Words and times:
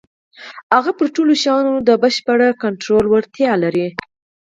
هغه 0.75 0.91
پر 0.97 1.07
ټولو 1.15 1.33
شيانو 1.41 1.73
د 1.87 1.89
بشپړ 2.01 2.39
کنټرول 2.63 3.05
وړتيا 3.09 3.51
لري. 3.63 3.87